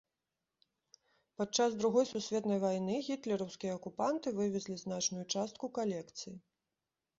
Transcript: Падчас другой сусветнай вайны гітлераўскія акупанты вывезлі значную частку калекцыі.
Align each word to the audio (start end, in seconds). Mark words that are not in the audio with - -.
Падчас 1.41 1.75
другой 1.81 2.05
сусветнай 2.13 2.59
вайны 2.65 2.97
гітлераўскія 3.09 3.77
акупанты 3.81 4.27
вывезлі 4.41 4.75
значную 4.87 5.23
частку 5.37 5.73
калекцыі. 5.79 6.35